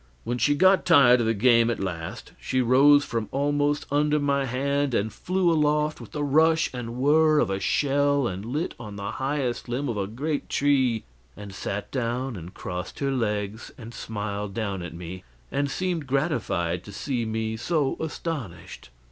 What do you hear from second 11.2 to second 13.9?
and sat down and crossed her legs